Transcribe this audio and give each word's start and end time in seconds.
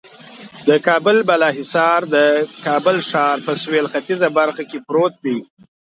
د 0.67 0.69
کابل 0.87 1.17
بالا 1.27 1.49
حصار 1.59 1.99
د 2.15 2.17
کابل 2.65 2.97
ښار 3.09 3.37
په 3.45 3.51
سهیل 3.61 3.85
ختیځه 3.93 4.27
برخه 4.39 4.63
کې 4.69 4.77
پروت 4.87 5.13
دی. 5.25 5.37